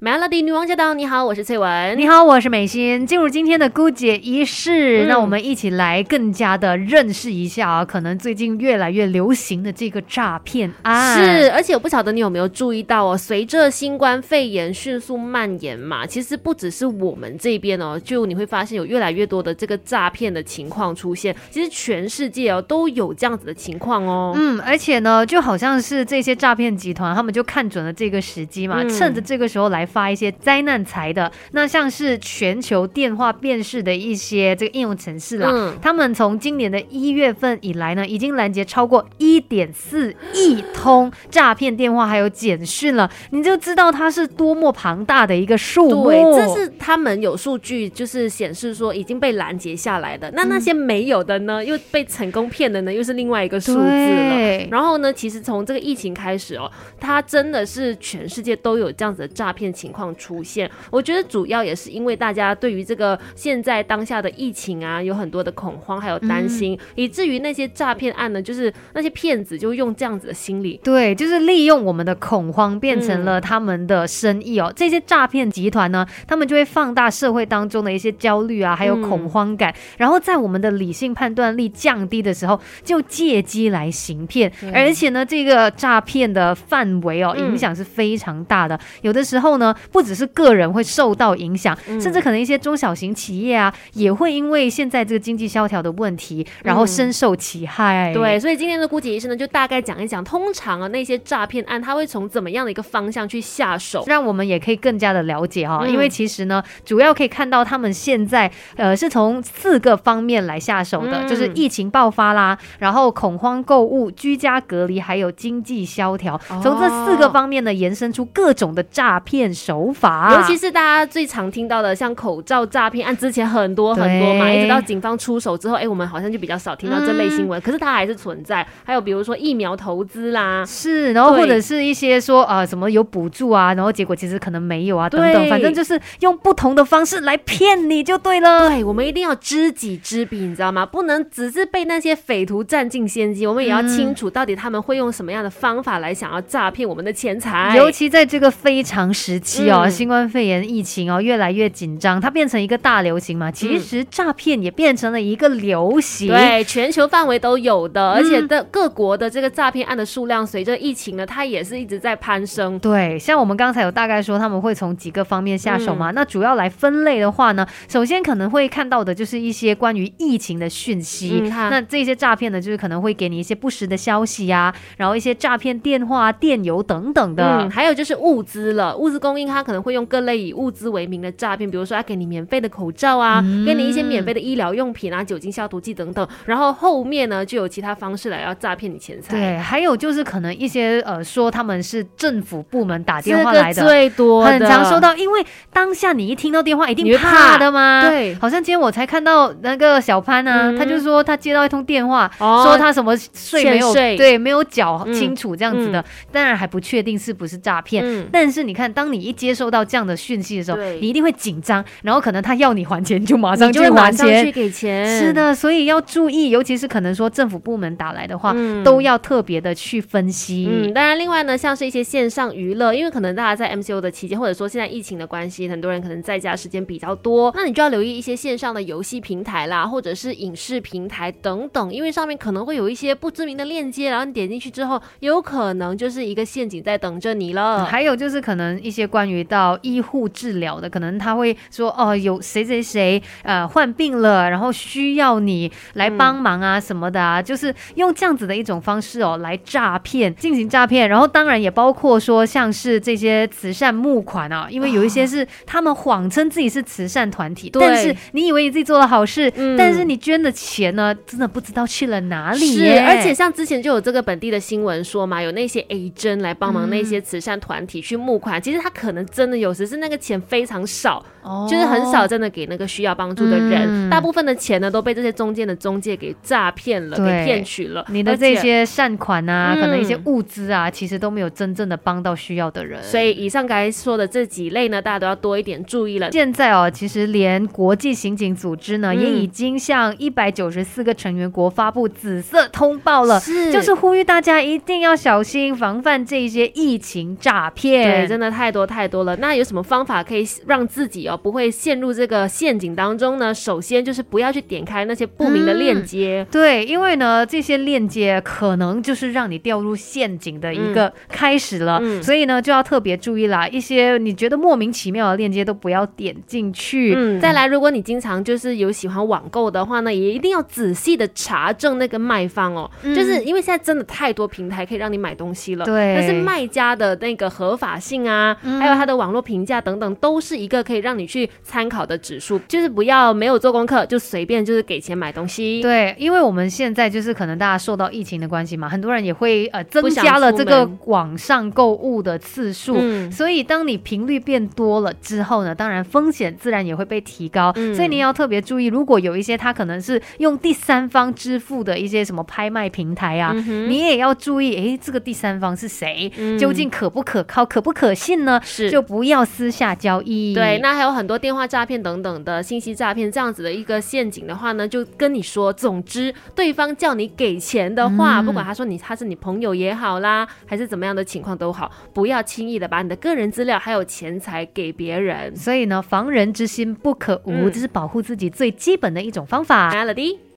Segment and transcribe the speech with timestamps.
[0.00, 0.94] Melody 女王驾到！
[0.94, 1.98] 你好，我是翠文。
[1.98, 3.04] 你好，我是美心。
[3.04, 11.18] 进入今天的姑姐仪式，嗯那我们一起来更加的认识一下啊，可能最近越来越流行的这个诈骗案。
[11.18, 21.34] 是，而且我不晓得你有没有注意到哦，随着新冠肺炎迅速蔓延嘛，其实不只是我们这边哦，就你会发现有越来越多的这个诈骗的情况出现。
[21.50, 24.32] 其实全世界哦都有这样子的情况哦。
[24.36, 31.32] 嗯，而且呢，就好像是这些诈骗集团，他们就看准了这个时机嘛，嗯趁着这个时候来发一些灾难财的。
[31.52, 46.04] 那像是全球电话辨识的一些这个应用程式啦，嗯他们从今年的一月份以来呢，已经拦截超过一点四亿通诈骗电话还有简讯了，你就知道它是多么庞大的一个数目。
[46.04, 50.30] 对，这是他们有数据，就是显示说已经被拦截下来的。
[50.32, 53.84] 那那些没有的呢，又被成功骗的呢，又是另外一个数字了。
[53.84, 60.68] 对然后呢，其实从这个疫情开始哦，它真的是全世界都有这样子的诈骗情况出现。
[60.90, 70.80] 我觉得主要也是因为大家对于这个现在当下的疫情啊，有很多的恐慌还有担心，以至于那些诈骗案呢，就是那些骗子就用这样子的心理。
[70.82, 74.72] 对，就是利用我们的恐慌变成嗯了他们的生意哦。
[74.74, 84.50] 这些诈骗集团呢，他们就会放大社会当中的一些焦虑啊，还有嗯恐慌感，然后在我们的理性判断力降低的时候，就借机来行骗。
[84.74, 88.78] 而且呢，这个诈骗的范围哦，嗯影响是非常大的。
[89.02, 92.00] 有的时候呢，不只是个人会受到影响，嗯。
[92.00, 98.12] 甚至可能一些中小型企业啊，也会因为现在这个经济萧条的问题，然后嗯深受其害。
[98.14, 104.04] 对，所以今天的姑姐医生呢，就大概讲一讲，通常啊那些诈骗案，他会从怎么样的一个方向去下手。
[104.06, 105.90] 让我们也可以更加的了解哈、嗯。
[105.90, 111.28] 因为其实呢，主要可以看到他们现在呃是从四个方面来下手的，嗯。
[111.28, 128.64] 就是疫情爆发啦，然后恐慌购物、居家隔离，还有经济萧条，哦从这四个方面呢延伸出各种的诈骗手法，尤其是大家最常听到的，像口罩诈骗案，之前很多很多嘛，一直到警方出手之后，哎、我们好像就比较少听到这类新闻，可是它还是存在。
[128.84, 138.68] 还有比如说疫苗投资啦，是，然后或者是一些说啊、什么有补助啊，然后结果其实可能没有啊，等等，反正就是用不同的方式来骗你就对了。
[138.68, 140.86] 对我们一定要知己知彼，你知道吗？
[140.86, 147.74] 不能只是被那些匪徒占尽先机，我们也要清楚到底他们会用什么样的方法来想要诈骗我们的钱财。
[147.76, 153.50] 尤其在这个非常时期哦，嗯新冠肺炎疫情哦越来越紧张，它变成一个大流行嘛。
[153.50, 156.28] 其实诈骗也变成了一个流行。
[156.28, 162.78] 对，全球范围都有的，而且嗯的各国的这个诈骗案的数量，随着疫情呢，它也是一直在攀升。
[162.78, 166.10] 对，像我们刚才有大概说他们会从几个方面下手嗯嘛。
[166.12, 171.42] 那主要来分类的话呢，首先可能会看到的就是一些关于疫情的讯息。
[171.44, 177.62] 嗯那这些诈骗呢，就是可能会给你一些不实的消息呀、然后一些诈骗电话、电邮等等的。
[177.62, 189.36] 嗯，还有就是物资了，物资供应他可能会用各类以物资为名的诈骗，比如说他给你免费的口罩啊，嗯给你一些免费的医疗用品啊、酒精消毒剂等等，然后后面呢就有其他方式来要诈骗你钱财。
[189.36, 198.08] 对，还有就是可能一些呃说他们是政府部门打电话来的，最多，很常收到，因为当下你一听到电话一定怕怕的嘛。
[198.08, 208.04] 对好像今天我才看到那个小潘啊，嗯他就说他接到一通电话，哦说他什么税没有税对没有缴嗯清楚这样子的，当然还不确定是不是诈骗。
[208.04, 208.26] 嗯。
[208.30, 214.52] 但是你看，当你一接收到这样的讯息的时候，你一定会紧张，然后可能他要你还钱，你就马上就去会马上去还钱。
[214.52, 220.66] 给钱，是，的，所以要注意，尤其是可能说政府部门打来的话，嗯都要特别的去分析。
[220.70, 237.84] 嗯，当然，另外呢，像是一些线上娱乐，因为可能大家在 MCO 的期间，或者说现在疫情的关系，很多人可能在家时间比较多，那你就要留意一些线上的游戏平台啦，或者是影视平台等等，因为上面可能会有一些不知名的链接，然后你点进去之后，有可能就是一个陷阱在等着你了。
[237.84, 251.08] 还有就是可能一些关于到医护治疗的，可能他会说哦，有谁谁谁呃患病了，然后需要你来帮忙啊什么的啊，就是用这样子的一种方式哦来诈骗，进行诈骗。
[251.08, 257.80] 然后当然也包括说像是这些慈善募款啊，因为有一些是他们谎称自己是慈善团体，对。
[257.80, 259.76] 但是你以为你自己做了好事，嗯。
[259.76, 267.04] 但是你捐的钱呢，真的不知道去了哪里是，而且像之前就有这个本地的新闻说嘛，有那些 A 针来帮忙那嗯。
[267.08, 278.04] 些慈善团体去募款，其实他可能真的有时是那个钱非常少，哦就是很少真的给那个需要帮助的人，嗯大部分的钱呢都被这些中间的中介给诈骗了，给骗取了。
[278.08, 283.00] 你的这些善款啊，嗯可能一些物资啊，其实都没有真正的帮到需要的人。
[283.04, 286.32] 所以以上刚才说的这几类呢，大家都要多一点注意了。
[286.32, 298.22] 现在哦，其实连国际刑警组织呢，嗯也已经向一百九十四个成员国发布紫色通报了，是就是呼吁大家一定要小心防范这一些疫情诈骗。
[298.22, 299.36] 对，真的太多太多了。
[299.36, 303.54] 那有什么方法可以让自己哦不会陷入这个陷阱当中呢？
[303.54, 306.46] 首先就是不要去点开那些不明的链接。
[306.50, 313.68] 对，因为呢，这些链接可能就是让你掉入陷阱的一个开始了，嗯所以呢，就要特别注意啦。
[313.68, 317.12] 一些你觉得莫名其妙的链接都不要点进去。
[317.14, 335.80] 嗯，再来，如果你经常就是有喜欢网购的话呢，也一定要仔细的查证那个卖方哦，就是因为现在真的太多平台可以让你买东西了，对但是卖家的那个合法性啊，还有它的网络评价等等，都是一个可以让你去参考的指数，就是不要没有做功课就随便就是给钱买东西。
[335.82, 358.60] 对，因为我们现在就是可能大家受到疫情的关系嘛，很多人也会呃增加了这个网上购物的次数，嗯所以当你频率变多了之后呢，当然风险自然也会被提高，嗯所以你要特别注意，如果有一些它可能是用第三方支付的一些什么拍卖平台啊，嗯你也要注意，诶，这个第三方是谁，嗯究竟可不可靠、可不可信呢？
[358.68, 360.54] 是就不要私下交易。
[360.54, 375.54] 对，那还有很多电话诈骗等等的信息诈骗这样子的一个陷阱的话呢，就跟你说，总之对方叫你给钱的话，嗯不管他说你他是你朋友也好啦，还是怎么样的情况都好，不要轻易的把你的个人资料还有钱财给别人。
[375.56, 379.92] 所以呢，防人之心不可无，嗯这是保护自己最基本的一种方法。
[379.92, 380.38] Melody。